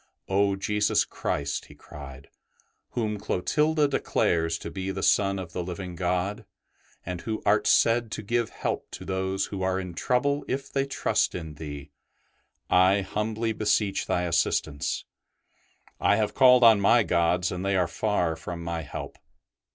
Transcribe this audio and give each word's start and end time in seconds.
''Oh, 0.27 0.55
Jesus 0.55 1.05
Christ," 1.05 1.65
he 1.65 1.75
cried,'' 1.75 2.29
whom 2.93 3.19
Clotilda 3.19 3.87
declares 3.87 4.57
to 4.57 4.71
be 4.71 4.89
the 4.89 5.03
Son 5.03 5.37
of 5.37 5.53
the 5.53 5.63
living 5.63 5.93
God, 5.95 6.43
and 7.05 7.21
who 7.21 7.39
art 7.45 7.67
said 7.67 8.09
to 8.13 8.23
give 8.23 8.49
help 8.49 8.89
to 8.93 9.05
those 9.05 9.45
who 9.53 9.61
are 9.61 9.79
in 9.79 9.93
trouble 9.93 10.43
if 10.47 10.73
they 10.73 10.87
trust 10.87 11.35
in 11.35 11.53
Thee, 11.53 11.91
I 12.67 13.01
humbly 13.01 13.53
beseech 13.53 14.07
Thy 14.07 14.23
assistance. 14.23 15.05
94 15.99 15.99
ST. 15.99 15.99
BENEDICT 15.99 16.11
I 16.11 16.15
have 16.19 16.33
called 16.33 16.63
on 16.63 16.81
my 16.81 17.03
gods 17.03 17.51
and 17.51 17.63
they 17.63 17.75
are 17.77 17.87
far 17.87 18.35
from 18.35 18.63
my 18.63 18.81
help. 18.81 19.19